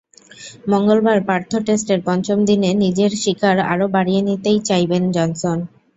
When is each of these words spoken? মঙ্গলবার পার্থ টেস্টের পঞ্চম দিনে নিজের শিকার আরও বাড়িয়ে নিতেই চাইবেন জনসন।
মঙ্গলবার 0.67 1.19
পার্থ 1.27 1.51
টেস্টের 1.65 1.99
পঞ্চম 2.07 2.37
দিনে 2.45 2.69
নিজের 2.83 3.11
শিকার 3.23 3.57
আরও 3.71 3.85
বাড়িয়ে 3.95 4.21
নিতেই 4.29 4.59
চাইবেন 4.69 5.03
জনসন। 5.11 5.57